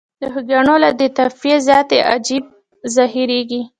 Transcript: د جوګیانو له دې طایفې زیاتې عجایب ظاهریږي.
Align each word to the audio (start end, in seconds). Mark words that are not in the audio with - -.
د 0.21 0.23
جوګیانو 0.33 0.75
له 0.83 0.89
دې 0.99 1.07
طایفې 1.17 1.53
زیاتې 1.67 1.97
عجایب 2.11 2.45
ظاهریږي. 2.95 3.61